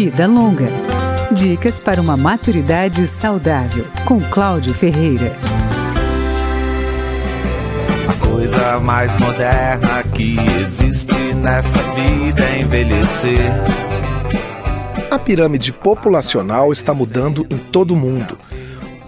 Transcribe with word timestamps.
Vida 0.00 0.28
Longa. 0.28 0.66
Dicas 1.34 1.80
para 1.80 2.00
uma 2.00 2.16
maturidade 2.16 3.04
saudável, 3.08 3.84
com 4.04 4.20
Cláudio 4.20 4.72
Ferreira. 4.72 5.32
A 8.06 8.24
coisa 8.24 8.78
mais 8.78 9.12
moderna 9.16 10.04
que 10.14 10.36
existe 10.62 11.34
nessa 11.34 11.82
vida 11.94 12.44
é 12.44 12.60
envelhecer. 12.60 13.40
A 15.10 15.18
pirâmide 15.18 15.72
populacional 15.72 16.70
está 16.70 16.94
mudando 16.94 17.44
em 17.50 17.58
todo 17.58 17.90
o 17.90 17.96
mundo. 17.96 18.38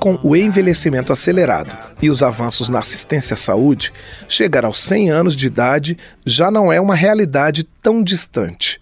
Com 0.01 0.19
o 0.25 0.35
envelhecimento 0.35 1.13
acelerado 1.13 1.71
e 2.03 2.11
os 2.11 2.21
avanços 2.21 2.69
na 2.69 2.81
assistência 2.81 3.35
à 3.35 3.37
saúde, 3.37 3.93
chegar 4.29 4.65
aos 4.65 4.83
100 4.83 5.11
anos 5.11 5.37
de 5.37 5.47
idade 5.47 5.97
já 6.27 6.51
não 6.51 6.73
é 6.73 6.81
uma 6.81 6.97
realidade 6.97 7.63
tão 7.81 8.03
distante. 8.03 8.81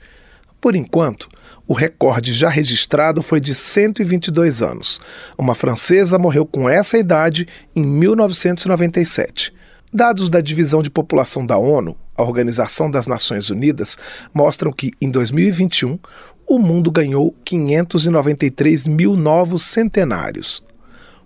Por 0.58 0.74
enquanto, 0.74 1.28
o 1.66 1.72
recorde 1.72 2.32
já 2.32 2.48
registrado 2.48 3.22
foi 3.22 3.40
de 3.40 3.54
122 3.54 4.62
anos. 4.62 5.00
Uma 5.36 5.54
francesa 5.54 6.18
morreu 6.18 6.46
com 6.46 6.68
essa 6.68 6.98
idade 6.98 7.46
em 7.74 7.84
1997. 7.84 9.52
Dados 9.92 10.28
da 10.28 10.40
Divisão 10.40 10.82
de 10.82 10.90
População 10.90 11.46
da 11.46 11.56
ONU, 11.56 11.96
a 12.16 12.22
Organização 12.22 12.90
das 12.90 13.06
Nações 13.06 13.48
Unidas, 13.48 13.96
mostram 14.34 14.72
que, 14.72 14.92
em 15.00 15.10
2021, 15.10 15.98
o 16.46 16.58
mundo 16.58 16.90
ganhou 16.90 17.34
593 17.44 18.86
mil 18.86 19.16
novos 19.16 19.62
centenários. 19.62 20.62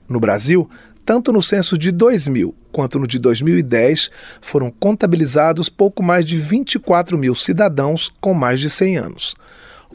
No 0.09 0.21
Brasil, 0.21 0.69
tanto 1.05 1.33
no 1.33 1.43
censo 1.43 1.77
de 1.77 1.91
2000 1.91 2.55
quanto 2.73 2.99
no 2.99 3.07
de 3.07 3.19
2010, 3.19 4.11
foram 4.41 4.71
contabilizados 4.71 5.69
pouco 5.69 6.03
mais 6.03 6.25
de 6.25 6.37
24 6.37 7.19
mil 7.19 7.35
cidadãos 7.35 8.11
com 8.21 8.33
mais 8.33 8.59
de 8.59 8.71
100 8.71 8.97
anos. 8.97 9.35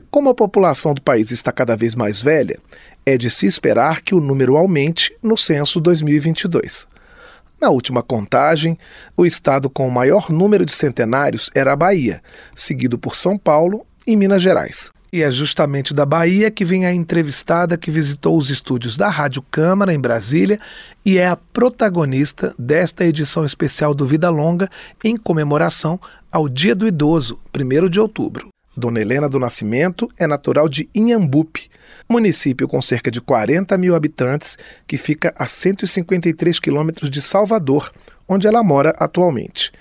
Como 0.10 0.30
a 0.30 0.36
população 0.36 0.94
do 0.94 1.02
país 1.02 1.32
está 1.32 1.52
cada 1.52 1.76
vez 1.76 1.96
mais 1.96 2.22
velha, 2.22 2.60
é 3.06 3.18
de 3.18 3.32
se 3.32 3.46
esperar 3.46 4.02
que 4.02 4.14
o 4.14 4.20
número 4.20 4.58
aumente 4.58 5.16
no 5.22 5.38
censo 5.38 5.80
2022. 5.80 6.88
Na 7.60 7.70
última 7.70 8.04
contagem, 8.04 8.78
o 9.16 9.26
estado 9.26 9.70
com 9.70 9.88
o 9.88 9.92
maior 9.92 10.30
número 10.30 10.66
de 10.66 10.72
centenários 10.72 11.50
era 11.56 11.74
a 11.74 11.76
Bahia, 11.76 12.22
seguido 12.56 12.98
por 12.98 13.16
São 13.16 13.38
Paulo 13.38 13.86
e 14.06 14.16
Minas 14.16 14.42
Gerais. 14.42 14.92
E 15.12 15.24
é 15.24 15.32
justamente 15.32 15.94
da 15.94 16.06
Bahia 16.06 16.52
que 16.52 16.66
vem 16.66 16.86
a 16.86 16.94
entrevistada 16.94 17.78
que 17.78 17.90
visitou 17.90 18.38
os 18.38 18.52
estúdios 18.52 18.98
da 18.98 19.10
Rádio 19.10 19.42
Câmara, 19.42 19.94
em 19.94 20.00
Brasília, 20.00 20.60
e 21.06 21.18
é 21.18 21.28
a 21.28 21.38
protagonista 21.38 22.54
desta 22.60 23.06
edição 23.06 23.46
especial 23.46 23.96
do 23.96 24.06
Vida 24.06 24.30
Longa 24.30 24.70
em 25.04 25.16
comemoração 25.16 26.00
ao 26.32 26.50
Dia 26.50 26.76
do 26.76 26.86
Idoso, 26.86 27.40
1 27.56 27.90
de 27.90 28.00
outubro. 28.00 28.50
Dona 28.78 29.02
Helena 29.02 29.28
do 29.28 29.40
Nascimento 29.40 30.08
é 30.20 30.28
natural 30.28 30.70
de 30.70 30.88
Inhambupe, 30.94 31.68
município 32.08 32.68
com 32.68 32.80
cerca 32.80 33.10
de 33.10 33.20
40 33.20 33.76
mil 33.76 33.96
habitantes 33.96 34.56
que 34.86 35.00
fica 35.00 35.34
a 35.36 35.48
153 35.48 36.60
quilômetros 36.60 37.10
de 37.10 37.20
Salvador, 37.20 37.92
onde 38.28 38.46
ela 38.46 38.62
mora 38.62 38.94
atualmente. 39.00 39.72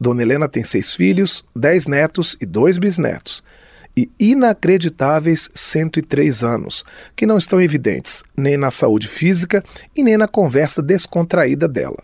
Dona 0.00 0.22
Helena 0.22 0.48
tem 0.48 0.64
seis 0.64 0.94
filhos, 0.94 1.44
dez 1.54 1.86
netos 1.86 2.34
e 2.40 2.46
dois 2.46 2.78
bisnetos 2.78 3.44
e 3.94 4.08
inacreditáveis 4.18 5.50
103 5.54 6.42
anos, 6.42 6.82
que 7.14 7.26
não 7.26 7.36
estão 7.36 7.60
evidentes 7.60 8.22
nem 8.34 8.56
na 8.56 8.70
saúde 8.70 9.06
física 9.06 9.62
e 9.94 10.02
nem 10.02 10.16
na 10.16 10.26
conversa 10.26 10.80
descontraída 10.80 11.68
dela. 11.68 12.02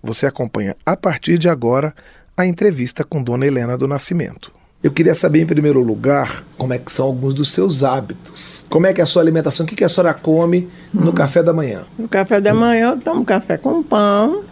Você 0.00 0.26
acompanha 0.26 0.76
a 0.86 0.96
partir 0.96 1.38
de 1.38 1.48
agora 1.48 1.92
a 2.36 2.46
entrevista 2.46 3.02
com 3.02 3.20
Dona 3.20 3.46
Helena 3.46 3.76
do 3.76 3.88
Nascimento. 3.88 4.61
Eu 4.82 4.90
queria 4.90 5.14
saber, 5.14 5.40
em 5.40 5.46
primeiro 5.46 5.80
lugar, 5.80 6.42
como 6.58 6.74
é 6.74 6.78
que 6.78 6.90
são 6.90 7.06
alguns 7.06 7.34
dos 7.34 7.52
seus 7.52 7.84
hábitos. 7.84 8.66
Como 8.68 8.84
é 8.84 8.92
que 8.92 9.00
é 9.00 9.04
a 9.04 9.06
sua 9.06 9.22
alimentação? 9.22 9.64
O 9.64 9.68
que, 9.68 9.76
que 9.76 9.84
a 9.84 9.88
senhora 9.88 10.12
come 10.12 10.68
no 10.92 11.10
hum. 11.10 11.12
café 11.12 11.40
da 11.40 11.52
manhã? 11.52 11.82
No 11.96 12.08
café 12.08 12.40
da 12.40 12.52
manhã 12.52 12.90
eu 12.90 12.96
tomo 13.00 13.24
café 13.24 13.56
com 13.56 13.80
pão, 13.80 14.42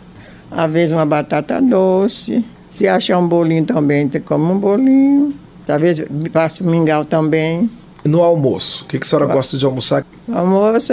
às 0.48 0.70
vezes 0.70 0.92
uma 0.92 1.04
batata 1.04 1.60
doce. 1.60 2.44
Se 2.68 2.86
achar 2.86 3.18
um 3.18 3.26
bolinho 3.26 3.64
também, 3.64 4.08
eu 4.12 4.20
como 4.20 4.52
um 4.52 4.58
bolinho. 4.58 5.34
Talvez 5.66 6.00
faça 6.30 6.62
mingau 6.62 7.04
também. 7.04 7.68
No 8.04 8.22
almoço, 8.22 8.84
o 8.84 8.86
que, 8.86 9.00
que 9.00 9.04
a 9.04 9.08
senhora 9.08 9.26
gosta 9.26 9.58
de 9.58 9.64
almoçar? 9.66 10.06
No 10.28 10.38
almoço 10.38 10.92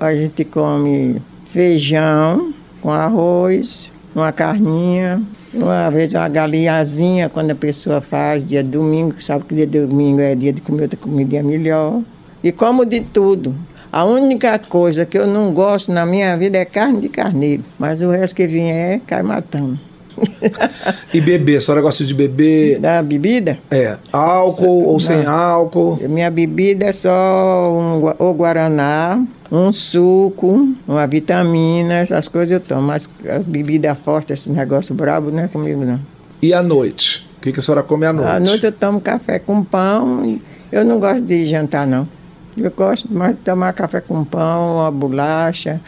a 0.00 0.14
gente 0.14 0.46
come 0.46 1.20
feijão 1.44 2.54
com 2.80 2.90
arroz, 2.90 3.92
uma 4.14 4.32
carninha, 4.32 5.22
uma 5.52 5.90
vez 5.90 6.14
uma 6.14 6.28
galinhazinha 6.28 7.28
quando 7.28 7.50
a 7.52 7.54
pessoa 7.54 8.00
faz, 8.00 8.44
dia 8.44 8.62
domingo, 8.62 9.14
sabe 9.20 9.44
que 9.44 9.54
dia 9.54 9.66
domingo 9.66 10.20
é 10.20 10.34
dia 10.34 10.52
de 10.52 10.60
comer 10.60 10.82
outra 10.82 10.98
comida 10.98 11.42
melhor. 11.42 12.02
E 12.42 12.50
como 12.50 12.84
de 12.84 13.00
tudo. 13.00 13.54
A 13.90 14.04
única 14.04 14.58
coisa 14.58 15.04
que 15.04 15.18
eu 15.18 15.26
não 15.26 15.52
gosto 15.52 15.92
na 15.92 16.06
minha 16.06 16.36
vida 16.36 16.56
é 16.56 16.64
carne 16.64 17.02
de 17.02 17.08
carneiro, 17.10 17.62
mas 17.78 18.00
o 18.00 18.10
resto 18.10 18.36
que 18.36 18.46
vier 18.46 19.00
cai 19.06 19.22
matando 19.22 19.91
e 21.12 21.20
beber, 21.20 21.56
a 21.56 21.60
senhora 21.60 21.80
gosta 21.80 22.04
de 22.04 22.14
beber? 22.14 22.78
Da 22.78 23.02
bebida? 23.02 23.58
É. 23.70 23.96
Álcool 24.12 24.84
ou 24.84 25.00
sem 25.00 25.24
álcool? 25.24 25.98
Minha 26.08 26.30
bebida 26.30 26.86
é 26.86 26.92
só 26.92 27.70
um, 27.70 28.04
o 28.18 28.34
Guaraná, 28.34 29.22
um 29.50 29.70
suco, 29.72 30.68
uma 30.86 31.06
vitamina, 31.06 31.94
essas 31.94 32.28
coisas 32.28 32.52
eu 32.52 32.60
tomo. 32.60 32.82
Mas 32.82 33.08
as 33.28 33.46
bebidas 33.46 33.98
fortes, 33.98 34.40
esse 34.40 34.50
negócio 34.50 34.94
brabo, 34.94 35.30
não 35.30 35.40
é 35.40 35.48
comigo 35.48 35.84
não. 35.84 36.00
E 36.40 36.52
à 36.52 36.62
noite? 36.62 37.28
O 37.38 37.40
que, 37.40 37.52
que 37.52 37.58
a 37.60 37.62
senhora 37.62 37.82
come 37.82 38.06
à 38.06 38.12
noite? 38.12 38.30
À 38.30 38.40
noite 38.40 38.66
eu 38.66 38.72
tomo 38.72 39.00
café 39.00 39.38
com 39.38 39.62
pão. 39.64 40.38
Eu 40.70 40.84
não 40.84 40.98
gosto 40.98 41.22
de 41.22 41.44
jantar, 41.44 41.86
não. 41.86 42.08
Eu 42.56 42.70
gosto 42.70 43.12
mais 43.12 43.34
de 43.34 43.42
tomar 43.42 43.72
café 43.72 44.00
com 44.00 44.24
pão, 44.24 44.76
uma 44.76 44.90
bolacha, 44.90 45.80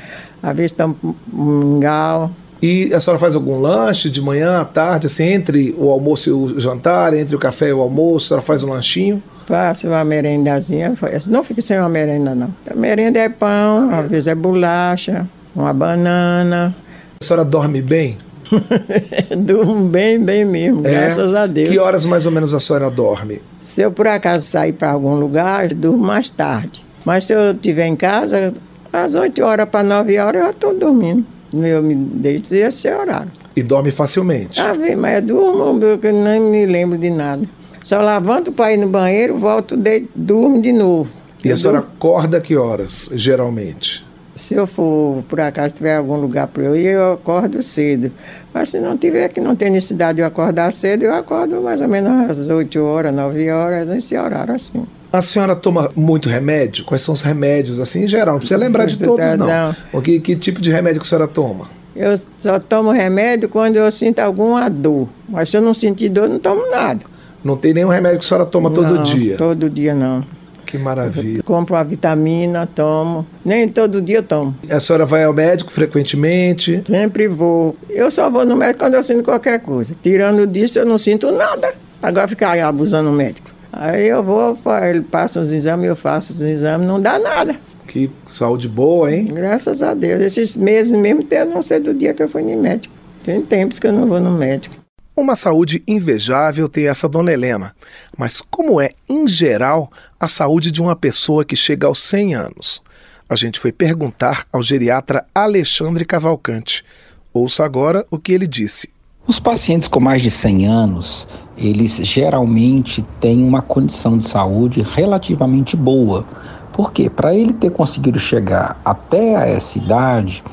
às 0.42 0.56
vezes 0.56 0.72
tomo 0.72 0.96
um 1.32 1.44
mingau. 1.58 2.30
E 2.66 2.94
a 2.94 2.98
senhora 2.98 3.20
faz 3.20 3.34
algum 3.34 3.60
lanche 3.60 4.08
de 4.08 4.22
manhã, 4.22 4.58
à 4.58 4.64
tarde, 4.64 5.06
assim, 5.06 5.24
entre 5.24 5.74
o 5.76 5.90
almoço 5.90 6.30
e 6.30 6.32
o 6.32 6.58
jantar, 6.58 7.12
entre 7.12 7.36
o 7.36 7.38
café 7.38 7.68
e 7.68 7.72
o 7.74 7.82
almoço, 7.82 8.24
a 8.24 8.28
senhora 8.28 8.42
faz 8.46 8.62
um 8.62 8.70
lanchinho? 8.70 9.22
Faço 9.44 9.86
uma 9.86 10.02
merendazinha, 10.02 10.94
não 11.28 11.44
fico 11.44 11.60
sem 11.60 11.78
uma 11.78 11.90
merenda, 11.90 12.34
não. 12.34 12.48
A 12.66 12.74
merenda 12.74 13.18
é 13.18 13.28
pão, 13.28 13.94
às 13.94 14.10
vezes 14.10 14.28
é 14.28 14.34
bolacha, 14.34 15.28
uma 15.54 15.74
banana. 15.74 16.74
A 17.20 17.22
senhora 17.22 17.44
dorme 17.44 17.82
bem? 17.82 18.16
Durmo 19.36 19.86
bem, 19.86 20.18
bem 20.18 20.46
mesmo, 20.46 20.86
é? 20.86 20.90
graças 20.90 21.34
a 21.34 21.46
Deus. 21.46 21.68
Que 21.68 21.78
horas 21.78 22.06
mais 22.06 22.24
ou 22.24 22.32
menos 22.32 22.54
a 22.54 22.60
senhora 22.60 22.90
dorme? 22.90 23.42
Se 23.60 23.82
eu 23.82 23.92
por 23.92 24.06
acaso 24.06 24.46
sair 24.46 24.72
para 24.72 24.90
algum 24.90 25.16
lugar, 25.16 25.70
eu 25.70 25.76
durmo 25.76 26.02
mais 26.02 26.30
tarde. 26.30 26.82
Mas 27.04 27.24
se 27.24 27.34
eu 27.34 27.50
estiver 27.50 27.84
em 27.84 27.94
casa, 27.94 28.54
às 28.90 29.14
8 29.14 29.42
horas 29.42 29.68
para 29.68 29.82
9 29.82 30.18
horas 30.18 30.44
eu 30.44 30.50
estou 30.50 30.74
dormindo. 30.74 31.33
Eu 31.62 31.82
me 31.82 31.94
deito 31.94 32.54
esse 32.54 32.90
horário. 32.90 33.30
E 33.54 33.62
dorme 33.62 33.90
facilmente? 33.90 34.60
Ah, 34.60 34.72
vem, 34.72 34.96
mas 34.96 35.16
eu 35.16 35.22
durmo, 35.22 35.84
eu 35.84 36.12
nem 36.12 36.40
me 36.40 36.66
lembro 36.66 36.98
de 36.98 37.10
nada. 37.10 37.42
Só 37.82 38.00
levanto 38.00 38.50
para 38.50 38.72
ir 38.72 38.78
no 38.78 38.88
banheiro, 38.88 39.36
volto, 39.36 39.76
deito, 39.76 40.08
durmo 40.14 40.60
de 40.60 40.72
novo. 40.72 41.10
E 41.44 41.48
eu 41.48 41.54
a 41.54 41.56
senhora 41.56 41.80
durmo. 41.80 41.94
acorda 41.96 42.40
que 42.40 42.56
horas, 42.56 43.10
geralmente? 43.14 44.04
Se 44.34 44.54
eu 44.54 44.66
for, 44.66 45.22
por 45.28 45.40
acaso, 45.40 45.76
tiver 45.76 45.96
algum 45.96 46.16
lugar 46.16 46.48
para 46.48 46.64
eu 46.64 46.74
ir, 46.74 46.86
eu 46.86 47.12
acordo 47.12 47.62
cedo. 47.62 48.10
Mas 48.52 48.70
se 48.70 48.80
não 48.80 48.96
tiver, 48.96 49.28
que 49.28 49.40
não 49.40 49.54
tem 49.54 49.70
necessidade 49.70 50.16
de 50.16 50.22
eu 50.22 50.26
acordar 50.26 50.72
cedo, 50.72 51.04
eu 51.04 51.14
acordo 51.14 51.60
mais 51.60 51.80
ou 51.80 51.86
menos 51.86 52.36
às 52.38 52.48
8 52.48 52.80
horas, 52.82 53.14
9 53.14 53.50
horas, 53.50 53.86
nesse 53.86 54.16
horário 54.16 54.54
assim. 54.54 54.84
A 55.14 55.22
senhora 55.22 55.54
toma 55.54 55.92
muito 55.94 56.28
remédio? 56.28 56.84
Quais 56.84 57.00
são 57.00 57.14
os 57.14 57.22
remédios, 57.22 57.78
assim, 57.78 58.02
em 58.02 58.08
geral? 58.08 58.34
Não 58.34 58.40
precisa 58.40 58.58
lembrar 58.58 58.84
de 58.84 58.98
todos, 58.98 59.24
não. 59.36 59.46
não. 59.46 59.76
O 59.92 60.02
que, 60.02 60.18
que 60.18 60.34
tipo 60.34 60.60
de 60.60 60.72
remédio 60.72 61.00
que 61.00 61.06
a 61.06 61.08
senhora 61.08 61.28
toma? 61.28 61.66
Eu 61.94 62.12
só 62.36 62.58
tomo 62.58 62.90
remédio 62.90 63.48
quando 63.48 63.76
eu 63.76 63.88
sinto 63.92 64.18
alguma 64.18 64.68
dor. 64.68 65.08
Mas 65.28 65.50
se 65.50 65.56
eu 65.56 65.62
não 65.62 65.72
sentir 65.72 66.08
dor, 66.08 66.28
não 66.28 66.40
tomo 66.40 66.68
nada. 66.68 66.98
Não 67.44 67.56
tem 67.56 67.72
nenhum 67.72 67.90
remédio 67.90 68.18
que 68.18 68.24
a 68.24 68.28
senhora 68.28 68.44
toma 68.44 68.72
todo 68.72 68.92
não, 68.92 69.02
dia? 69.04 69.36
todo 69.36 69.70
dia 69.70 69.94
não. 69.94 70.24
Que 70.66 70.76
maravilha. 70.76 71.38
Eu 71.38 71.44
compro 71.44 71.76
uma 71.76 71.84
vitamina, 71.84 72.68
tomo. 72.74 73.24
Nem 73.44 73.68
todo 73.68 74.02
dia 74.02 74.16
eu 74.16 74.22
tomo. 74.24 74.56
A 74.68 74.80
senhora 74.80 75.06
vai 75.06 75.22
ao 75.22 75.32
médico 75.32 75.70
frequentemente? 75.70 76.82
Sempre 76.84 77.28
vou. 77.28 77.76
Eu 77.88 78.10
só 78.10 78.28
vou 78.28 78.44
no 78.44 78.56
médico 78.56 78.80
quando 78.80 78.94
eu 78.94 79.02
sinto 79.04 79.22
qualquer 79.22 79.60
coisa. 79.60 79.94
Tirando 80.02 80.44
disso, 80.44 80.80
eu 80.80 80.84
não 80.84 80.98
sinto 80.98 81.30
nada. 81.30 81.72
Agora 82.02 82.26
ficar 82.26 82.58
abusando 82.58 83.10
do 83.10 83.16
médico. 83.16 83.53
Aí 83.76 84.06
eu 84.06 84.22
vou, 84.22 84.56
ele 84.82 85.00
passa 85.00 85.40
os 85.40 85.50
exames, 85.50 85.86
eu 85.86 85.96
faço 85.96 86.32
os 86.32 86.40
exames, 86.40 86.86
não 86.86 87.00
dá 87.00 87.18
nada. 87.18 87.56
Que 87.88 88.08
saúde 88.24 88.68
boa, 88.68 89.12
hein? 89.12 89.26
Graças 89.26 89.82
a 89.82 89.94
Deus. 89.94 90.20
Esses 90.20 90.56
meses 90.56 90.92
mesmo, 90.92 91.26
eu 91.28 91.46
não 91.46 91.60
sei 91.60 91.80
do 91.80 91.92
dia 91.92 92.14
que 92.14 92.22
eu 92.22 92.28
fui 92.28 92.42
no 92.42 92.60
médico. 92.60 92.94
Tem 93.24 93.42
tempos 93.42 93.78
que 93.78 93.86
eu 93.86 93.92
não 93.92 94.06
vou 94.06 94.20
no 94.20 94.30
médico. 94.30 94.76
Uma 95.16 95.34
saúde 95.34 95.82
invejável 95.86 96.68
tem 96.68 96.88
essa 96.88 97.08
dona 97.08 97.32
Helena. 97.32 97.74
Mas 98.16 98.40
como 98.40 98.80
é, 98.80 98.90
em 99.08 99.26
geral, 99.26 99.90
a 100.18 100.28
saúde 100.28 100.70
de 100.70 100.80
uma 100.80 100.94
pessoa 100.94 101.44
que 101.44 101.56
chega 101.56 101.86
aos 101.86 102.02
100 102.02 102.34
anos? 102.34 102.82
A 103.28 103.34
gente 103.34 103.58
foi 103.58 103.72
perguntar 103.72 104.46
ao 104.52 104.62
geriatra 104.62 105.24
Alexandre 105.34 106.04
Cavalcante. 106.04 106.84
Ouça 107.32 107.64
agora 107.64 108.06
o 108.10 108.18
que 108.18 108.32
ele 108.32 108.46
disse. 108.46 108.93
Os 109.26 109.40
pacientes 109.40 109.88
com 109.88 110.00
mais 110.00 110.20
de 110.20 110.30
100 110.30 110.66
anos, 110.66 111.26
eles 111.56 111.96
geralmente 111.96 113.02
têm 113.20 113.42
uma 113.42 113.62
condição 113.62 114.18
de 114.18 114.28
saúde 114.28 114.82
relativamente 114.82 115.78
boa. 115.78 116.26
Por 116.74 116.92
quê? 116.92 117.08
Para 117.08 117.34
ele 117.34 117.54
ter 117.54 117.70
conseguido 117.70 118.18
chegar 118.18 118.78
até 118.84 119.54
essa 119.54 119.78
idade, 119.78 120.44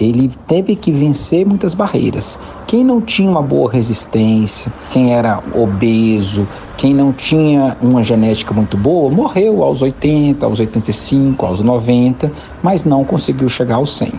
ele 0.00 0.30
teve 0.46 0.74
que 0.74 0.90
vencer 0.90 1.44
muitas 1.44 1.74
barreiras. 1.74 2.38
Quem 2.66 2.82
não 2.82 2.98
tinha 2.98 3.28
uma 3.30 3.42
boa 3.42 3.70
resistência, 3.70 4.72
quem 4.90 5.12
era 5.12 5.42
obeso, 5.54 6.48
quem 6.78 6.94
não 6.94 7.12
tinha 7.12 7.76
uma 7.82 8.02
genética 8.02 8.54
muito 8.54 8.74
boa, 8.78 9.10
morreu 9.10 9.62
aos 9.62 9.82
80, 9.82 10.46
aos 10.46 10.60
85, 10.60 11.44
aos 11.44 11.60
90, 11.60 12.32
mas 12.62 12.86
não 12.86 13.04
conseguiu 13.04 13.50
chegar 13.50 13.74
aos 13.74 13.98
100. 13.98 14.14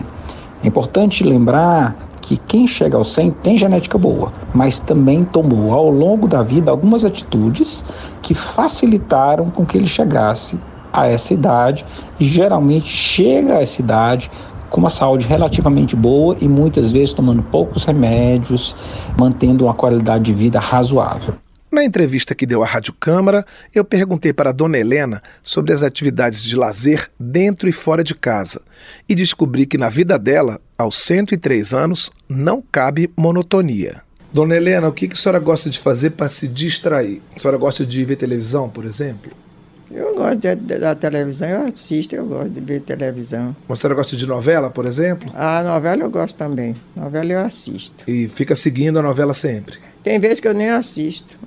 É 0.62 0.68
importante 0.68 1.24
lembrar 1.24 2.05
que 2.26 2.36
quem 2.36 2.66
chega 2.66 2.96
ao 2.96 3.04
100 3.04 3.30
tem 3.30 3.56
genética 3.56 3.96
boa, 3.96 4.32
mas 4.52 4.80
também 4.80 5.22
tomou 5.22 5.72
ao 5.72 5.88
longo 5.88 6.26
da 6.26 6.42
vida 6.42 6.72
algumas 6.72 7.04
atitudes 7.04 7.84
que 8.20 8.34
facilitaram 8.34 9.48
com 9.48 9.64
que 9.64 9.78
ele 9.78 9.86
chegasse 9.86 10.58
a 10.92 11.06
essa 11.06 11.32
idade 11.32 11.86
e 12.18 12.24
geralmente 12.26 12.88
chega 12.88 13.58
a 13.58 13.62
essa 13.62 13.80
idade 13.80 14.28
com 14.68 14.80
uma 14.80 14.90
saúde 14.90 15.24
relativamente 15.24 15.94
boa 15.94 16.36
e 16.40 16.48
muitas 16.48 16.90
vezes 16.90 17.14
tomando 17.14 17.44
poucos 17.44 17.84
remédios, 17.84 18.74
mantendo 19.16 19.66
uma 19.66 19.74
qualidade 19.74 20.24
de 20.24 20.34
vida 20.34 20.58
razoável. 20.58 21.34
Na 21.70 21.84
entrevista 21.84 22.34
que 22.34 22.46
deu 22.46 22.62
à 22.62 22.66
Rádio 22.66 22.94
Câmara, 22.98 23.44
eu 23.72 23.84
perguntei 23.84 24.32
para 24.32 24.50
a 24.50 24.52
dona 24.52 24.78
Helena 24.78 25.22
sobre 25.44 25.72
as 25.72 25.82
atividades 25.82 26.42
de 26.42 26.56
lazer 26.56 27.08
dentro 27.20 27.68
e 27.68 27.72
fora 27.72 28.02
de 28.02 28.14
casa 28.14 28.62
e 29.08 29.14
descobri 29.14 29.64
que 29.66 29.78
na 29.78 29.88
vida 29.88 30.18
dela, 30.18 30.60
aos 30.76 30.98
103 31.00 31.72
anos, 31.72 32.10
não 32.28 32.62
cabe 32.62 33.10
monotonia. 33.16 34.02
Dona 34.32 34.56
Helena, 34.56 34.88
o 34.88 34.92
que 34.92 35.08
a 35.10 35.16
senhora 35.16 35.38
gosta 35.38 35.70
de 35.70 35.78
fazer 35.78 36.10
para 36.10 36.28
se 36.28 36.46
distrair? 36.46 37.22
A 37.34 37.38
senhora 37.38 37.56
gosta 37.56 37.86
de 37.86 38.04
ver 38.04 38.16
televisão, 38.16 38.68
por 38.68 38.84
exemplo? 38.84 39.32
Eu 39.90 40.14
gosto 40.16 40.40
de, 40.40 40.54
de, 40.56 40.78
da 40.78 40.94
televisão, 40.94 41.48
eu 41.48 41.66
assisto, 41.66 42.14
eu 42.14 42.26
gosto 42.26 42.50
de 42.50 42.60
ver 42.60 42.80
televisão. 42.80 43.56
Mas 43.68 43.78
a 43.78 43.80
senhora 43.80 43.94
gosta 43.94 44.16
de 44.16 44.26
novela, 44.26 44.68
por 44.68 44.84
exemplo? 44.84 45.30
A 45.34 45.62
novela 45.62 46.02
eu 46.02 46.10
gosto 46.10 46.36
também. 46.36 46.74
Novela 46.94 47.32
eu 47.32 47.38
assisto. 47.38 48.04
E 48.06 48.26
fica 48.26 48.56
seguindo 48.56 48.98
a 48.98 49.02
novela 49.02 49.32
sempre? 49.32 49.78
Tem 50.02 50.18
vezes 50.18 50.40
que 50.40 50.48
eu 50.48 50.54
nem 50.54 50.68
assisto. 50.68 51.38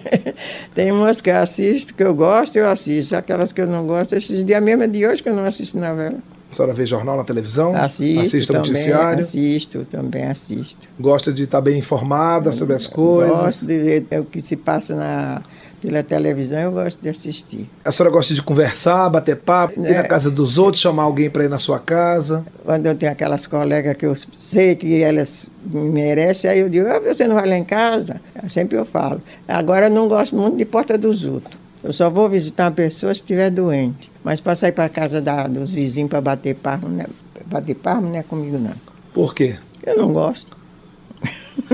Tem 0.74 0.92
umas 0.92 1.20
que 1.20 1.30
eu 1.30 1.36
assisto, 1.36 1.94
que 1.94 2.02
eu 2.02 2.14
gosto, 2.14 2.56
eu 2.56 2.68
assisto. 2.68 3.16
Aquelas 3.16 3.52
que 3.52 3.60
eu 3.60 3.66
não 3.66 3.86
gosto, 3.86 4.14
esses 4.14 4.44
dias 4.44 4.62
mesmo 4.62 4.82
é 4.82 4.86
de 4.86 5.06
hoje 5.06 5.22
que 5.22 5.28
eu 5.28 5.34
não 5.34 5.44
assisto 5.44 5.78
novela. 5.78 6.18
A 6.50 6.56
senhora 6.56 6.72
vê 6.72 6.86
jornal 6.86 7.16
na 7.16 7.24
televisão? 7.24 7.76
Assisto. 7.76 8.20
Assiste 8.20 8.46
também, 8.46 8.62
noticiário? 8.62 9.20
Assisto, 9.20 9.84
também 9.84 10.24
assisto. 10.24 10.88
Gosta 10.98 11.32
de 11.32 11.44
estar 11.44 11.60
bem 11.60 11.78
informada 11.78 12.52
sobre 12.52 12.74
as 12.74 12.86
coisas? 12.86 13.38
Gosto 13.38 13.66
de 13.66 13.78
ver 13.78 14.06
o 14.20 14.24
que 14.24 14.40
se 14.40 14.56
passa 14.56 14.96
na, 14.96 15.42
pela 15.80 16.02
televisão, 16.02 16.58
eu 16.58 16.72
gosto 16.72 17.00
de 17.00 17.08
assistir. 17.08 17.68
A 17.84 17.90
senhora 17.90 18.12
gosta 18.12 18.34
de 18.34 18.42
conversar, 18.42 19.08
bater 19.08 19.36
papo, 19.36 19.86
ir 19.86 19.94
na 19.94 20.02
casa 20.02 20.30
dos 20.30 20.58
outros, 20.58 20.80
chamar 20.80 21.04
alguém 21.04 21.30
para 21.30 21.44
ir 21.44 21.48
na 21.48 21.58
sua 21.58 21.78
casa? 21.78 22.44
Quando 22.64 22.86
eu 22.86 22.94
tenho 22.94 23.12
aquelas 23.12 23.46
colegas 23.46 23.96
que 23.96 24.06
eu 24.06 24.14
sei 24.36 24.74
que 24.74 25.02
elas 25.02 25.50
merecem, 25.64 26.50
aí 26.50 26.60
eu 26.60 26.68
digo, 26.68 26.88
ah, 26.88 26.98
você 26.98 27.26
não 27.26 27.36
vai 27.36 27.48
lá 27.48 27.56
em 27.56 27.64
casa? 27.64 28.20
Sempre 28.48 28.76
eu 28.76 28.84
falo. 28.84 29.22
Agora 29.46 29.86
eu 29.86 29.90
não 29.90 30.08
gosto 30.08 30.36
muito 30.36 30.56
de 30.56 30.64
porta 30.64 30.98
dos 30.98 31.24
outros. 31.24 31.57
Eu 31.82 31.92
só 31.92 32.10
vou 32.10 32.28
visitar 32.28 32.64
uma 32.64 32.72
pessoa 32.72 33.14
se 33.14 33.20
estiver 33.20 33.50
doente. 33.50 34.10
Mas 34.24 34.40
para 34.40 34.54
sair 34.54 34.72
para 34.72 34.88
casa 34.88 35.20
da, 35.20 35.46
dos 35.46 35.70
vizinhos 35.70 36.10
para 36.10 36.20
bater 36.20 36.54
palmo, 36.54 36.88
né? 36.88 37.06
bater 37.46 37.74
palmo 37.74 38.08
não 38.08 38.16
é 38.16 38.22
comigo 38.22 38.58
não. 38.58 38.74
Por 39.14 39.34
quê? 39.34 39.56
Eu 39.84 39.96
não 39.96 40.12
gosto. 40.12 40.56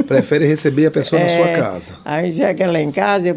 Prefere 0.06 0.46
receber 0.46 0.86
a 0.86 0.90
pessoa 0.90 1.20
é, 1.22 1.24
na 1.24 1.28
sua 1.28 1.48
casa. 1.48 1.94
Aí 2.04 2.32
chega 2.32 2.70
lá 2.70 2.80
em 2.80 2.90
casa, 2.90 3.28
eu 3.28 3.36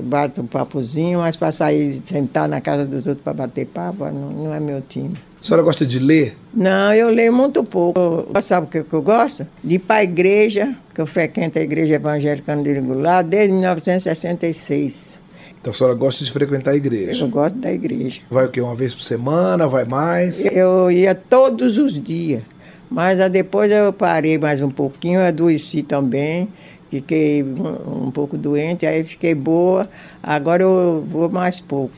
bato 0.00 0.42
um 0.42 0.46
papozinho, 0.46 1.20
mas 1.20 1.36
para 1.36 1.52
sair, 1.52 2.00
sentar 2.04 2.48
na 2.48 2.60
casa 2.60 2.84
dos 2.84 3.06
outros 3.06 3.24
para 3.24 3.32
bater 3.32 3.66
papo, 3.66 4.04
não, 4.06 4.30
não, 4.30 4.54
é 4.54 4.60
meu 4.60 4.82
time. 4.82 5.16
A 5.40 5.44
senhora 5.46 5.62
gosta 5.62 5.86
de 5.86 5.98
ler? 5.98 6.36
Não, 6.52 6.92
eu 6.92 7.08
leio 7.08 7.32
muito 7.32 7.62
pouco. 7.62 7.98
Eu, 7.98 8.42
sabe 8.42 8.66
o 8.66 8.70
que, 8.70 8.82
que 8.82 8.92
eu 8.92 9.02
gosto? 9.02 9.46
De 9.62 9.76
ir 9.76 9.78
para 9.78 9.96
a 9.96 10.02
igreja, 10.02 10.74
que 10.94 11.00
eu 11.00 11.06
frequento 11.06 11.58
a 11.58 11.62
igreja 11.62 11.94
evangélica 11.94 12.54
no 12.54 12.66
Irigular 12.66 13.22
desde 13.22 13.52
1966. 13.52 15.25
Então 15.60 15.72
a 15.72 15.74
senhora 15.74 15.94
gosta 15.94 16.24
de 16.24 16.30
frequentar 16.30 16.72
a 16.72 16.76
igreja? 16.76 17.24
Eu 17.24 17.28
gosto 17.28 17.58
da 17.58 17.72
igreja. 17.72 18.20
Vai 18.30 18.46
o 18.46 18.48
quê? 18.48 18.60
Uma 18.60 18.74
vez 18.74 18.94
por 18.94 19.02
semana? 19.02 19.66
Vai 19.66 19.84
mais? 19.84 20.44
Eu 20.46 20.90
ia 20.90 21.14
todos 21.14 21.78
os 21.78 22.00
dias. 22.00 22.42
Mas 22.90 23.18
depois 23.30 23.70
eu 23.70 23.92
parei 23.92 24.38
mais 24.38 24.60
um 24.60 24.70
pouquinho, 24.70 25.20
adoeci 25.20 25.82
também, 25.82 26.48
fiquei 26.88 27.42
um, 27.42 28.10
pouco 28.10 28.38
doente, 28.38 28.86
aí 28.86 29.02
fiquei 29.02 29.34
boa. 29.34 29.88
Agora 30.22 30.62
eu 30.62 31.04
vou 31.06 31.28
mais 31.28 31.60
pouco. 31.60 31.94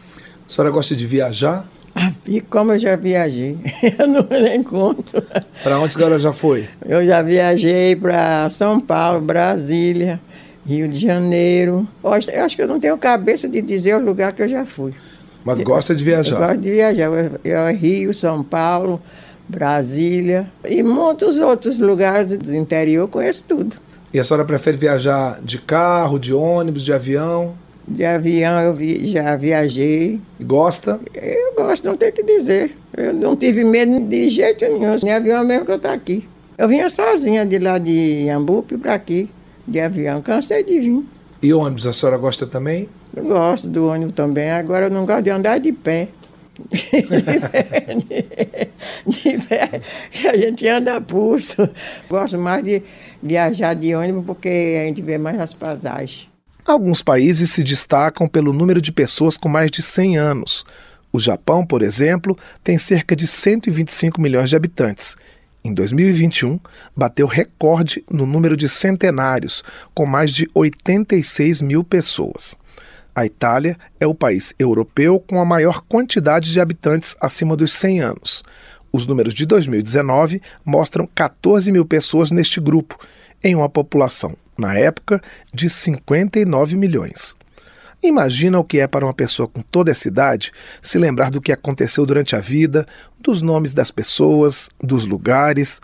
A 0.47 0.49
senhora 0.49 0.73
gosta 0.73 0.97
de 0.97 1.07
viajar? 1.07 1.69
Ah, 1.95 2.13
como 2.49 2.73
eu 2.73 2.79
já 2.79 2.97
viajei, 2.97 3.59
eu 3.99 4.07
não 4.07 4.27
nem 4.31 4.63
conto. 4.63 5.23
Para 5.63 5.79
onde 5.79 5.89
a 5.89 5.91
senhora 5.91 6.19
já 6.19 6.33
foi? 6.33 6.69
Eu 6.87 7.05
já 7.07 7.21
viajei 7.23 7.97
para 7.97 8.49
São 8.51 8.81
Paulo, 8.81 9.21
Brasília, 9.21 10.21
Rio 10.69 10.87
de 10.87 10.99
Janeiro. 10.99 11.88
Eu 12.05 12.12
acho 12.12 12.55
que 12.55 12.61
eu 12.61 12.69
não 12.69 12.79
tenho 12.79 12.99
cabeça 12.99 13.49
de 13.49 13.62
dizer 13.62 13.94
o 13.94 14.05
lugar 14.05 14.35
que 14.35 14.43
eu 14.43 14.49
já 14.49 14.67
fui. 14.67 14.93
Mas 15.43 15.62
gosta 15.62 15.94
de 15.94 16.05
viajar? 16.05 16.37
Eu 16.37 16.47
gosto 16.47 16.61
de 16.61 16.70
viajar. 16.70 17.05
Eu, 17.05 17.41
eu 17.43 17.75
Rio, 17.75 18.12
São 18.12 18.44
Paulo, 18.44 19.00
Brasília 19.49 20.47
e 20.69 20.82
muitos 20.82 21.38
outros 21.38 21.79
lugares 21.79 22.37
do 22.37 22.55
interior, 22.55 23.09
conheço 23.09 23.44
tudo. 23.49 23.76
E 24.12 24.20
a 24.20 24.25
senhora 24.25 24.44
prefere 24.44 24.76
viajar 24.76 25.41
de 25.43 25.56
carro, 25.56 26.19
de 26.19 26.35
ônibus, 26.35 26.82
de 26.82 26.93
avião? 26.93 27.55
De 27.87 28.05
avião 28.05 28.61
eu 28.61 28.75
vi, 28.75 29.06
já 29.06 29.37
viajei. 29.37 30.21
Gosta? 30.38 31.00
Eu 31.14 31.55
gosto, 31.56 31.87
não 31.87 31.97
tem 31.97 32.12
que 32.12 32.23
dizer. 32.23 32.76
Eu 32.94 33.14
não 33.14 33.35
tive 33.35 33.64
medo 33.64 34.00
de 34.00 34.29
jeito 34.29 34.67
nenhum. 34.67 34.97
Nem 35.03 35.14
avião 35.14 35.43
mesmo 35.47 35.64
que 35.64 35.71
eu 35.71 35.76
estou 35.76 35.91
aqui. 35.91 36.29
Eu 36.59 36.69
vinha 36.69 36.91
sozinha 36.91 37.47
de 37.47 37.59
lá 37.59 37.79
de 37.79 38.29
Ambupe 38.29 38.76
para 38.76 38.93
aqui, 38.93 39.31
de 39.69 39.81
avião. 39.81 40.23
Cansei 40.23 40.65
de 40.65 40.81
vir. 40.81 41.05
E 41.43 41.53
ônibus, 41.53 41.87
a 41.87 41.93
senhora 41.93 42.19
gosta 42.19 42.47
também? 42.47 42.88
Eu 43.15 43.25
gosto 43.25 43.69
do 43.69 43.88
ônibus 43.88 44.15
também. 44.15 44.50
Agora 44.50 44.87
eu 44.87 44.91
não 44.91 45.06
gosto 45.06 45.23
de 45.23 45.31
andar 45.31 45.59
de 45.59 45.73
pé. 45.73 46.09
de 49.06 49.38
pé, 49.47 49.81
a 50.29 50.37
gente 50.37 50.67
anda 50.67 50.97
a 50.97 51.00
pulso. 51.00 51.69
Gosto 52.09 52.37
mais 52.38 52.65
de 52.65 52.82
viajar 53.23 53.75
de 53.75 53.94
ônibus 53.94 54.25
porque 54.26 54.49
a 54.81 54.87
gente 54.87 55.00
vê 55.00 55.17
mais 55.19 55.38
as 55.41 55.55
paisagens. 55.55 56.29
Alguns 56.67 57.00
países 57.00 57.50
se 57.50 57.62
destacam 57.62 58.26
pelo 58.29 58.53
número 58.53 58.81
de 58.81 58.93
pessoas 58.93 59.37
com 59.37 59.49
mais 59.49 59.71
de 59.71 59.81
100 59.81 60.19
anos. 60.19 60.64
O 61.11 61.19
Japão, 61.19 61.64
por 61.64 61.81
exemplo, 61.81 62.37
tem 62.62 62.76
cerca 62.76 63.16
de 63.16 63.26
125 63.26 64.21
milhões 64.21 64.50
de 64.50 64.57
habitantes. 64.57 65.16
Em 65.65 65.75
2021, 65.75 66.59
bateu 66.97 67.27
recorde 67.27 68.05
no 68.11 68.25
número 68.25 68.57
de 68.57 68.69
centenários, 68.69 69.65
com 69.93 70.07
mais 70.07 70.31
de 70.31 70.49
86 70.55 71.61
mil 71.62 71.83
pessoas. 71.83 72.57
A 73.15 73.27
Itália 73.27 73.77
é 73.99 74.07
o 74.07 74.15
país 74.15 74.55
europeu 74.59 75.19
com 75.19 75.41
a 75.41 75.45
maior 75.45 75.81
quantidade 75.81 76.53
de 76.53 76.61
habitantes 76.61 77.17
acima 77.21 77.57
dos 77.57 77.73
100 77.73 78.00
anos. 78.00 78.45
Os 78.93 79.07
números 79.07 79.35
de 79.35 79.45
2019 79.45 80.41
mostram 80.65 81.09
14 81.15 81.73
mil 81.73 81.85
pessoas 81.85 82.31
neste 82.31 82.61
grupo, 82.61 82.97
em 83.43 83.55
uma 83.55 83.69
população, 83.69 84.37
na 84.57 84.79
época, 84.79 85.21
de 85.53 85.69
59 85.69 86.77
milhões. 86.77 87.35
Imagina 88.02 88.59
o 88.59 88.64
que 88.64 88.78
é 88.78 88.87
para 88.87 89.05
uma 89.05 89.12
pessoa 89.12 89.49
com 89.49 89.61
toda 89.61 89.90
essa 89.90 90.07
idade 90.07 90.52
se 90.81 90.99
lembrar 90.99 91.31
do 91.31 91.40
que 91.40 91.50
aconteceu 91.50 92.07
durante 92.07 92.37
a 92.37 92.40
vida, 92.40 92.87
dos 93.21 93.43
nomes 93.43 93.73
das 93.73 93.90
pessoas, 93.90 94.71
dos 94.83 95.05
lugares. 95.05 95.81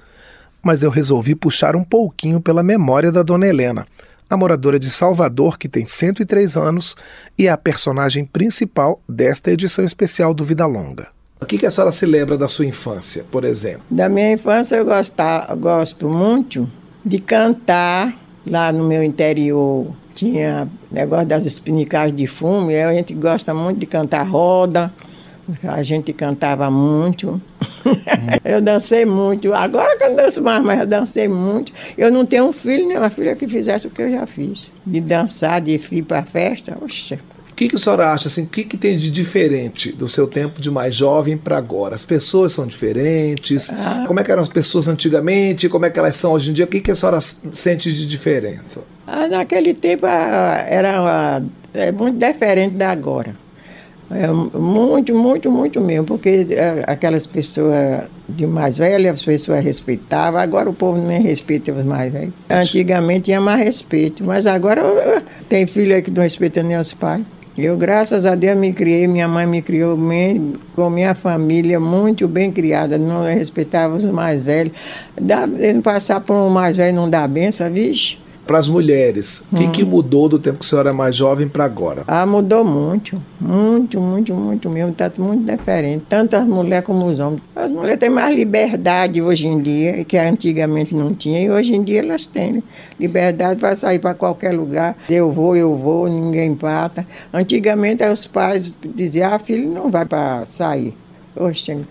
Mas 0.62 0.82
eu 0.82 0.90
resolvi 0.90 1.34
puxar 1.34 1.74
um 1.74 1.82
pouquinho 1.82 2.40
pela 2.40 2.62
memória 2.62 3.10
da 3.10 3.22
dona 3.22 3.46
Helena, 3.46 3.86
a 4.30 4.36
moradora 4.36 4.78
de 4.78 4.90
Salvador, 4.90 5.58
que 5.58 5.68
tem 5.68 5.86
103 5.86 6.56
anos 6.56 6.96
e 7.36 7.46
é 7.46 7.50
a 7.50 7.56
personagem 7.56 8.24
principal 8.24 9.00
desta 9.08 9.50
edição 9.50 9.84
especial 9.84 10.32
do 10.32 10.44
Vida 10.44 10.64
Longa. 10.66 11.08
O 11.40 11.46
que, 11.46 11.58
que 11.58 11.66
a 11.66 11.70
senhora 11.70 11.92
se 11.92 12.06
lembra 12.06 12.38
da 12.38 12.48
sua 12.48 12.64
infância, 12.64 13.24
por 13.30 13.44
exemplo? 13.44 13.82
Da 13.90 14.08
minha 14.08 14.32
infância 14.32 14.76
eu 14.76 14.84
gostar, 14.84 15.54
gosto 15.56 16.08
muito 16.08 16.70
de 17.04 17.18
cantar 17.18 18.23
lá 18.46 18.72
no 18.72 18.84
meu 18.84 19.02
interior. 19.02 19.86
Tinha 20.14 20.68
negócio 20.90 21.26
das 21.26 21.44
espinicagens 21.44 22.16
de 22.16 22.26
fumo, 22.26 22.70
e 22.70 22.80
a 22.80 22.92
gente 22.92 23.12
gosta 23.14 23.52
muito 23.52 23.80
de 23.80 23.86
cantar 23.86 24.22
roda, 24.22 24.92
a 25.62 25.82
gente 25.82 26.12
cantava 26.12 26.70
muito. 26.70 27.40
eu 28.44 28.62
dancei 28.62 29.04
muito. 29.04 29.52
Agora 29.52 29.96
que 29.98 30.04
eu 30.04 30.10
não 30.10 30.16
danço 30.16 30.42
mais, 30.42 30.62
mas 30.64 30.80
eu 30.80 30.86
dancei 30.86 31.28
muito. 31.28 31.72
Eu 31.98 32.10
não 32.10 32.24
tenho 32.24 32.46
um 32.46 32.52
filho 32.52 32.86
nem 32.86 32.96
uma 32.96 33.10
filha 33.10 33.34
que 33.34 33.46
fizesse 33.46 33.86
o 33.86 33.90
que 33.90 34.02
eu 34.02 34.10
já 34.10 34.26
fiz. 34.26 34.72
De 34.86 35.00
dançar, 35.00 35.60
de 35.60 35.72
ir 35.72 36.02
para 36.02 36.22
festa. 36.22 36.78
Oxe, 36.80 37.18
O 37.54 37.56
que, 37.56 37.68
que 37.68 37.76
a 37.76 37.78
senhora 37.78 38.10
acha, 38.10 38.26
assim, 38.26 38.42
o 38.42 38.46
que, 38.48 38.64
que 38.64 38.76
tem 38.76 38.98
de 38.98 39.08
diferente 39.08 39.92
do 39.92 40.08
seu 40.08 40.26
tempo 40.26 40.60
de 40.60 40.72
mais 40.72 40.92
jovem 40.92 41.36
para 41.36 41.56
agora? 41.56 41.94
As 41.94 42.04
pessoas 42.04 42.50
são 42.50 42.66
diferentes? 42.66 43.70
Ah. 43.70 44.02
Como 44.08 44.18
é 44.18 44.24
que 44.24 44.32
eram 44.32 44.42
as 44.42 44.48
pessoas 44.48 44.88
antigamente? 44.88 45.68
Como 45.68 45.86
é 45.86 45.90
que 45.90 45.96
elas 45.96 46.16
são 46.16 46.32
hoje 46.32 46.50
em 46.50 46.52
dia? 46.52 46.64
O 46.64 46.68
que, 46.68 46.80
que 46.80 46.90
a 46.90 46.96
senhora 46.96 47.20
sente 47.20 47.92
de 47.92 48.06
diferença? 48.06 48.82
Ah, 49.06 49.28
naquele 49.28 49.72
tempo 49.72 50.04
ah, 50.04 50.64
era 50.68 51.40
é 51.72 51.92
muito 51.92 52.18
diferente 52.18 52.74
da 52.74 52.90
agora. 52.90 53.36
É 54.10 54.26
muito, 54.26 55.14
muito, 55.14 55.48
muito 55.48 55.80
mesmo, 55.80 56.06
porque 56.06 56.46
é, 56.50 56.82
aquelas 56.88 57.24
pessoas 57.26 58.02
de 58.28 58.48
mais 58.48 58.78
velhas, 58.78 59.14
as 59.14 59.22
pessoas 59.22 59.62
respeitavam, 59.62 60.40
agora 60.40 60.68
o 60.68 60.74
povo 60.74 61.00
nem 61.00 61.22
respeita 61.22 61.72
os 61.72 61.84
mais 61.84 62.12
velhos. 62.12 62.34
Antigamente 62.50 63.26
tinha 63.26 63.40
mais 63.40 63.62
respeito, 63.62 64.24
mas 64.24 64.44
agora 64.46 64.82
tem 65.48 65.66
filho 65.66 66.02
que 66.02 66.10
não 66.10 66.22
respeita 66.22 66.60
nem 66.62 66.76
os 66.76 66.92
pais. 66.92 67.22
Eu, 67.56 67.76
graças 67.76 68.26
a 68.26 68.34
Deus, 68.34 68.56
me 68.56 68.72
criei, 68.72 69.06
minha 69.06 69.28
mãe 69.28 69.46
me 69.46 69.62
criou 69.62 69.96
bem, 69.96 70.54
com 70.74 70.90
minha 70.90 71.14
família 71.14 71.78
muito 71.78 72.26
bem 72.26 72.50
criada, 72.50 72.98
não 72.98 73.22
respeitava 73.22 73.94
os 73.94 74.04
mais 74.04 74.42
velhos. 74.42 74.72
Dá, 75.20 75.48
passar 75.82 76.20
por 76.20 76.34
um 76.34 76.48
mais 76.48 76.76
velho 76.76 76.96
não 76.96 77.08
dá 77.08 77.26
benção, 77.28 77.70
vixe 77.70 78.23
para 78.46 78.58
as 78.58 78.68
mulheres, 78.68 79.46
o 79.50 79.54
hum. 79.54 79.58
que, 79.58 79.68
que, 79.68 79.84
mudou 79.84 80.28
do 80.28 80.38
tempo 80.38 80.58
que 80.58 80.66
a 80.66 80.68
senhora 80.68 80.90
é 80.90 80.92
mais 80.92 81.16
jovem 81.16 81.48
para 81.48 81.64
agora? 81.64 82.04
Ah, 82.06 82.26
mudou 82.26 82.64
muito. 82.64 83.20
Muito, 83.40 84.00
muito, 84.00 84.34
muito 84.34 84.70
mesmo. 84.70 84.90
Está 84.90 85.10
muito 85.18 85.50
diferente. 85.50 86.04
Tanto 86.08 86.36
as 86.36 86.46
mulheres 86.46 86.84
como 86.86 87.06
os 87.06 87.18
homens. 87.18 87.42
As 87.56 87.70
mulheres 87.70 87.98
têm 87.98 88.10
mais 88.10 88.34
liberdade 88.36 89.22
hoje 89.22 89.48
em 89.48 89.60
dia, 89.60 90.04
que 90.04 90.16
antigamente 90.16 90.94
não 90.94 91.14
tinha. 91.14 91.40
E 91.40 91.50
hoje 91.50 91.74
em 91.74 91.82
dia 91.82 92.00
elas 92.00 92.26
têm 92.26 92.62
liberdade 92.98 93.60
para 93.60 93.74
sair 93.74 93.98
para 93.98 94.14
qualquer 94.14 94.52
lugar. 94.52 94.96
Eu 95.08 95.30
vou, 95.30 95.56
eu 95.56 95.74
vou, 95.74 96.08
ninguém 96.08 96.54
pata. 96.54 97.06
Antigamente 97.32 98.04
os 98.04 98.26
pais 98.26 98.76
diziam, 98.94 99.32
ah, 99.32 99.38
filho 99.38 99.70
não 99.70 99.88
vai 99.88 100.04
para 100.04 100.44
sair. 100.46 100.94
Hoje 101.36 101.84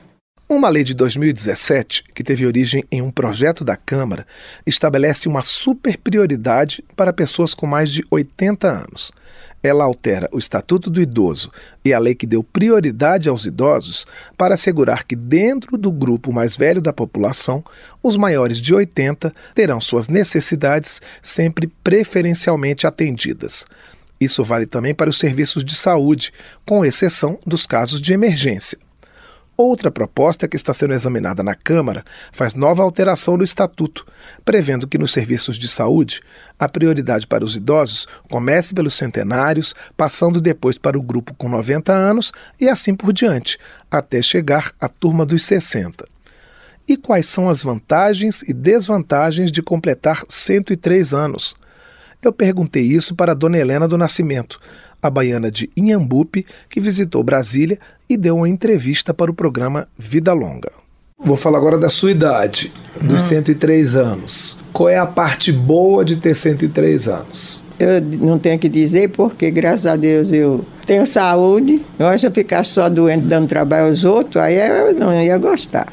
uma 0.48 0.70
lei 0.70 0.84
de 0.84 0.94
2017, 0.94 2.04
que 2.14 2.24
teve 2.24 2.46
origem 2.46 2.84
em 2.92 3.02
um 3.02 3.10
projeto 3.10 3.64
da 3.64 3.76
Câmara, 3.76 4.28
estabelece 4.66 5.28
uma 5.28 5.42
super 5.42 5.98
prioridade 5.98 6.84
para 6.96 7.14
pessoas 7.14 7.54
com 7.54 7.66
mais 7.66 7.92
de 7.92 8.04
80 8.12 8.68
anos. 8.68 9.12
Ela 9.64 9.86
altera 9.86 10.30
o 10.34 10.38
Estatuto 10.38 10.90
do 10.90 11.02
Idoso 11.02 11.50
e 11.86 11.94
a 11.94 12.00
lei 12.00 12.14
que 12.14 12.28
deu 12.28 12.44
prioridade 12.44 13.30
aos 13.30 13.46
idosos 13.46 14.06
para 14.38 14.56
assegurar 14.56 15.06
que, 15.06 15.16
dentro 15.16 15.78
do 15.78 15.90
grupo 15.90 16.34
mais 16.34 16.58
velho 16.58 16.82
da 16.82 16.92
população, 16.92 17.64
os 18.04 18.18
maiores 18.18 18.58
de 18.58 18.76
80 18.76 19.34
terão 19.56 19.80
suas 19.80 20.10
necessidades 20.10 21.02
sempre 21.22 21.68
preferencialmente 21.82 22.86
atendidas. 22.86 23.66
Isso 24.20 24.44
vale 24.44 24.66
também 24.66 24.94
para 24.94 25.10
os 25.10 25.18
serviços 25.18 25.64
de 25.64 25.76
saúde, 25.76 26.34
com 26.66 26.84
exceção 26.84 27.40
dos 27.46 27.66
casos 27.66 28.02
de 28.02 28.12
emergência. 28.12 28.78
Outra 29.56 29.92
proposta 29.92 30.48
que 30.48 30.56
está 30.56 30.74
sendo 30.74 30.96
examinada 30.96 31.44
na 31.44 31.54
Câmara 31.54 32.04
faz 32.32 32.56
nova 32.56 32.82
alteração 32.82 33.38
no 33.38 33.44
Estatuto, 33.44 34.04
prevendo 34.44 34.88
que 34.88 34.98
nos 34.98 35.14
serviços 35.14 35.60
de 35.60 35.68
saúde 35.68 36.22
a 36.58 36.68
prioridade 36.68 37.28
para 37.28 37.46
os 37.46 37.56
idosos 37.56 38.08
comece 38.32 38.74
pelos 38.74 38.96
centenários, 38.96 39.76
passando 39.96 40.42
depois 40.42 40.80
para 40.80 40.98
o 40.98 41.04
grupo 41.04 41.36
com 41.36 41.48
90 41.48 41.94
anos 41.94 42.32
e 42.60 42.68
assim 42.68 42.96
por 42.96 43.14
diante, 43.14 43.60
até 43.92 44.24
chegar 44.24 44.72
à 44.82 44.90
turma 44.90 45.24
dos 45.24 45.46
60. 45.46 46.08
E 46.88 46.98
quais 46.98 47.28
são 47.28 47.48
as 47.48 47.62
vantagens 47.62 48.42
e 48.42 48.54
desvantagens 48.54 49.52
de 49.52 49.62
completar 49.62 50.24
103 50.28 51.14
anos? 51.14 51.56
Eu 52.24 52.34
perguntei 52.34 52.84
isso 52.84 53.16
para 53.16 53.34
a 53.34 53.36
Dona 53.36 53.58
Helena 53.58 53.88
do 53.88 53.98
Nascimento, 53.98 54.60
a 55.04 55.10
baiana 55.10 55.52
de 55.52 55.70
Inhambupe, 55.76 56.46
que 56.70 56.80
visitou 56.80 57.22
Brasília 57.22 57.78
e 58.10 58.16
deu 58.16 58.38
uma 58.38 58.48
entrevista 58.48 59.14
para 59.14 59.30
o 59.30 59.34
programa 59.34 59.88
Vida 59.98 60.32
Longa. 60.32 60.72
Vou 61.26 61.38
falar 61.38 61.58
agora 61.58 61.78
da 61.78 61.90
sua 61.90 62.12
idade, 62.12 62.74
dos 63.00 63.24
hum. 63.24 63.28
103 63.28 63.96
anos. 63.96 64.64
Qual 64.74 64.90
é 64.90 64.98
a 64.98 65.06
parte 65.06 65.52
boa 65.52 66.04
de 66.04 66.18
ter 66.18 66.36
103 66.36 67.08
anos? 67.08 67.64
Eu 67.80 68.02
não 68.02 68.38
tenho 68.38 68.60
que 68.60 68.68
dizer 68.68 69.10
porque, 69.10 69.50
graças 69.50 69.86
a 69.86 69.96
Deus, 69.96 70.32
eu 70.32 70.66
tenho 70.86 71.08
saúde. 71.08 71.82
Eu 71.98 72.18
se 72.18 72.26
eu 72.26 72.32
ficar 72.32 72.64
só 72.66 72.90
doente 72.90 73.26
dando 73.26 73.48
trabalho 73.48 73.88
aos 73.88 74.04
outros, 74.04 74.38
aí 74.38 74.56
eu 74.56 74.94
não 74.94 75.14
ia 75.22 75.38
gostar. 75.38 75.88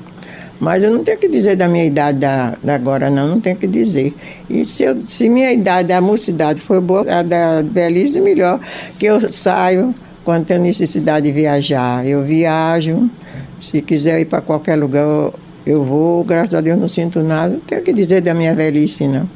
Mas 0.61 0.83
eu 0.83 0.91
não 0.91 1.03
tenho 1.03 1.17
que 1.17 1.27
dizer 1.27 1.57
da 1.57 1.67
minha 1.67 1.87
idade 1.87 2.19
da, 2.19 2.55
da 2.63 2.75
agora, 2.75 3.09
não, 3.09 3.27
não 3.27 3.41
tenho 3.41 3.57
que 3.57 3.67
dizer. 3.67 4.15
E 4.49 4.67
se, 4.67 4.83
eu, 4.83 5.01
se 5.01 5.27
minha 5.27 5.51
idade, 5.51 5.89
da 5.89 6.01
mocidade, 6.03 6.61
foi 6.61 6.79
boa, 6.81 7.01
a 7.11 7.23
da 7.23 7.63
velhice, 7.63 8.21
melhor, 8.21 8.61
que 8.99 9.07
eu 9.07 9.33
saio 9.33 9.95
quando 10.23 10.45
tenho 10.45 10.61
necessidade 10.61 11.27
de 11.27 11.33
viajar. 11.33 12.07
Eu 12.07 12.23
viajo, 12.23 13.09
se 13.59 13.81
quiser 13.81 14.21
ir 14.21 14.27
para 14.27 14.43
qualquer 14.43 14.77
lugar, 14.77 15.03
eu, 15.03 15.35
eu 15.65 15.83
vou, 15.83 16.23
graças 16.23 16.55
a 16.55 16.61
Deus 16.61 16.79
não 16.79 16.89
sinto 16.89 17.21
nada, 17.21 17.55
não 17.55 17.61
tenho 17.61 17.83
que 17.83 17.93
dizer 17.95 18.21
da 18.21 18.35
minha 18.35 18.55
velhice, 18.55 19.09
não. 19.09 19.27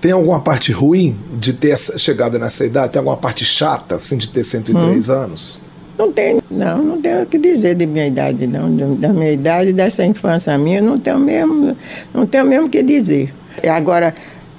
Tem 0.00 0.12
alguma 0.12 0.40
parte 0.40 0.72
ruim 0.72 1.14
de 1.38 1.52
ter 1.52 1.78
chegado 1.78 2.38
nessa 2.38 2.64
idade? 2.64 2.94
Tem 2.94 2.98
alguma 2.98 3.16
parte 3.16 3.44
chata, 3.44 3.96
assim, 3.96 4.16
de 4.16 4.30
ter 4.30 4.42
103 4.42 5.08
hum. 5.08 5.12
anos? 5.12 5.62
Não 6.02 6.10
tenho, 6.10 6.42
não, 6.50 6.82
não 6.82 6.98
tenho 6.98 7.22
o 7.22 7.26
que 7.26 7.38
dizer 7.38 7.76
de 7.76 7.86
minha 7.86 8.08
idade, 8.08 8.44
não. 8.44 8.74
Da 8.96 9.10
minha 9.10 9.30
idade, 9.30 9.72
dessa 9.72 10.04
infância 10.04 10.58
minha, 10.58 10.82
não 10.82 10.98
tenho 10.98 11.20
mesmo, 11.20 11.76
não 12.12 12.26
tenho 12.26 12.44
mesmo 12.44 12.66
o 12.66 12.68
que 12.68 12.82
dizer. 12.82 13.32
Agora, 13.72 14.12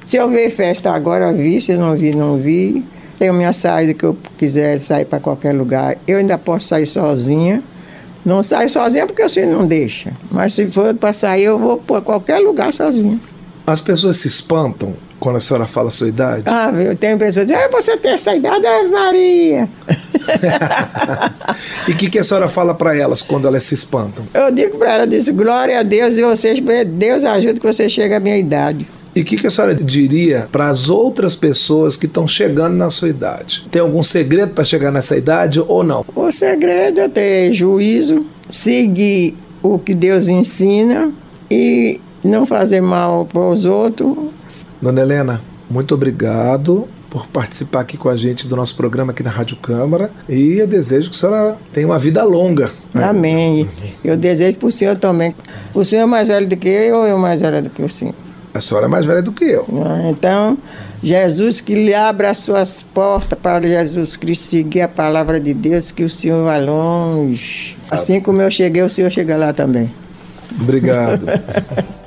se 0.06 0.16
eu 0.16 0.30
ver 0.30 0.50
festa 0.50 0.92
agora, 0.92 1.34
vi, 1.34 1.60
se 1.60 1.74
eu 1.74 1.78
não 1.78 1.94
vi, 1.96 2.16
não 2.16 2.38
vi. 2.38 2.86
Tenho 3.20 3.34
minha 3.34 3.52
saída 3.52 3.94
que 3.94 4.06
eu 4.06 4.18
quiser 4.38 4.80
sair 4.80 5.04
para 5.04 5.20
qualquer 5.20 5.52
lugar. 5.54 5.98
Eu 6.08 6.20
ainda 6.20 6.38
posso 6.38 6.70
sair 6.70 6.86
sozinha. 6.86 7.62
Não 8.24 8.42
saio 8.42 8.70
sozinha 8.70 9.06
porque 9.06 9.22
você 9.22 9.46
não 9.46 9.68
deixa. 9.68 10.14
Mas 10.32 10.54
se 10.54 10.66
for 10.68 10.94
para 10.94 11.12
sair, 11.12 11.44
eu 11.44 11.60
vou 11.60 11.76
para 11.78 12.00
qualquer 12.00 12.40
lugar 12.40 12.72
sozinha. 12.72 13.20
As 13.68 13.82
pessoas 13.82 14.16
se 14.16 14.30
espantam 14.30 14.94
quando 15.24 15.38
a 15.38 15.40
senhora 15.40 15.66
fala 15.66 15.88
a 15.88 15.92
sua 15.92 16.10
idade? 16.10 16.44
Ah, 16.48 16.70
eu 16.76 16.98
tenho 16.98 17.18
pessoas 17.18 17.46
que 17.46 17.54
dizem, 17.54 17.66
ah, 17.66 17.70
você 17.72 17.96
tem 17.96 18.12
essa 18.12 18.36
idade, 18.36 18.68
Ave 18.68 18.90
Maria. 18.90 19.70
e 21.88 21.92
o 21.92 21.96
que, 21.96 22.10
que 22.10 22.20
a 22.20 22.24
senhora 22.26 22.50
fala 22.50 22.76
para 22.76 22.94
elas 22.94 23.22
quando 23.22 23.48
elas 23.48 23.64
se 23.64 23.74
espantam? 23.74 24.26
Eu 24.34 24.52
digo 24.52 24.78
para 24.78 24.96
elas, 24.96 25.10
disse, 25.10 25.32
glória 25.32 25.80
a 25.80 25.84
Deus, 25.84 26.18
e 26.18 26.24
vocês, 26.24 26.60
Deus 26.88 27.24
ajuda 27.24 27.58
que 27.58 27.66
você 27.66 27.88
chegue 27.88 28.14
à 28.14 28.20
minha 28.20 28.38
idade. 28.38 28.86
E 29.16 29.22
o 29.22 29.24
que, 29.24 29.38
que 29.38 29.48
a 29.48 29.50
senhora 29.50 29.74
diria 29.74 30.50
para 30.52 30.68
as 30.68 30.90
outras 30.90 31.38
pessoas 31.38 31.96
que 31.96 32.06
estão 32.06 32.28
chegando 32.28 32.76
na 32.76 32.90
sua 32.90 33.08
idade? 33.08 33.66
Tem 33.72 33.82
algum 33.82 34.04
segredo 34.04 34.54
para 34.54 34.66
chegar 34.66 34.92
nessa 34.92 35.16
idade 35.16 35.64
ou 35.66 35.86
não? 35.86 36.04
O 36.14 36.30
segredo 36.34 37.00
é 37.00 37.08
ter 37.08 37.54
juízo, 37.54 38.26
seguir 38.50 39.38
o 39.62 39.80
que 39.80 39.94
Deus 39.94 40.28
ensina 40.28 41.14
e 41.50 42.02
não 42.22 42.46
fazer 42.46 42.82
mal 42.82 43.26
para 43.26 43.48
os 43.48 43.64
outros 43.64 44.34
Dona 44.84 45.00
Helena, 45.00 45.40
muito 45.70 45.94
obrigado 45.94 46.90
por 47.10 47.26
participar 47.28 47.80
aqui 47.80 47.96
com 47.96 48.10
a 48.10 48.18
gente 48.18 48.50
do 48.50 48.56
nosso 48.58 48.76
programa 48.76 49.14
aqui 49.14 49.24
na 49.24 49.30
Rádio 49.30 49.56
Câmara 49.56 50.12
e 50.28 50.60
eu 50.60 50.68
desejo 50.68 51.10
que 51.10 51.16
a 51.16 51.20
senhora 51.20 51.58
tenha 51.72 51.88
uma 51.88 51.98
vida 51.98 52.22
longa. 52.26 52.70
Amém. 52.94 53.66
Eu 54.04 54.18
desejo 54.18 54.58
para 54.58 54.68
o 54.68 54.72
senhor 54.72 54.98
também. 54.98 55.34
O 55.74 55.86
senhor 55.86 56.04
é 56.04 56.06
mais 56.06 56.28
velho 56.28 56.46
do 56.46 56.58
que 56.58 56.68
eu 56.68 56.98
ou 56.98 57.08
eu 57.08 57.18
mais 57.18 57.40
velho 57.40 57.62
do 57.62 57.70
que 57.70 57.82
o 57.82 57.90
senhor? 57.90 58.14
A 58.54 58.60
senhora 58.60 58.88
é 58.88 58.90
mais 58.90 59.06
velha 59.06 59.22
do 59.22 59.32
que 59.32 59.46
eu. 59.46 59.66
Ah, 59.86 60.10
então, 60.10 60.58
Jesus 61.02 61.62
que 61.62 61.76
lhe 61.76 61.94
abra 61.94 62.32
as 62.32 62.40
suas 62.40 62.82
portas 62.82 63.40
para 63.40 63.62
Jesus 63.62 64.18
Cristo 64.18 64.50
seguir 64.50 64.82
a 64.82 64.90
palavra 64.90 65.40
de 65.40 65.54
Deus, 65.54 65.92
que 65.92 66.04
o 66.04 66.10
senhor 66.10 66.44
vá 66.44 66.58
longe. 66.58 67.78
Assim 67.90 68.20
como 68.20 68.42
eu 68.42 68.52
cheguei, 68.52 68.82
o 68.82 68.90
senhor 68.90 69.10
chega 69.10 69.38
lá 69.38 69.54
também. 69.54 69.90
Obrigado. 70.60 71.26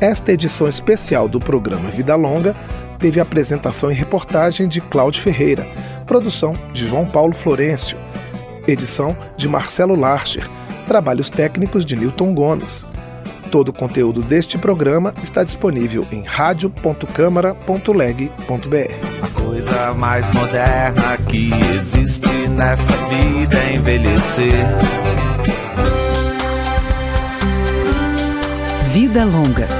Esta 0.00 0.32
edição 0.32 0.66
especial 0.66 1.28
do 1.28 1.38
programa 1.38 1.90
Vida 1.90 2.16
Longa 2.16 2.56
teve 2.98 3.20
apresentação 3.20 3.92
e 3.92 3.94
reportagem 3.94 4.66
de 4.66 4.80
Cláudio 4.80 5.20
Ferreira, 5.20 5.66
produção 6.06 6.56
de 6.72 6.88
João 6.88 7.04
Paulo 7.04 7.34
Florencio, 7.34 7.98
edição 8.66 9.14
de 9.36 9.46
Marcelo 9.46 9.94
Larcher, 9.94 10.48
trabalhos 10.88 11.28
técnicos 11.28 11.84
de 11.84 11.96
Newton 11.96 12.32
Gomes. 12.34 12.86
Todo 13.52 13.68
o 13.68 13.74
conteúdo 13.74 14.22
deste 14.22 14.56
programa 14.56 15.12
está 15.22 15.44
disponível 15.44 16.06
em 16.10 16.22
radio.câmara.leg.br. 16.22 19.22
A 19.22 19.28
coisa 19.38 19.92
mais 19.92 20.26
moderna 20.30 21.18
que 21.28 21.50
existe 21.76 22.48
nessa 22.48 22.96
vida 23.08 23.58
é 23.58 23.74
envelhecer. 23.74 24.64
Vida 28.92 29.24
Longa 29.24 29.79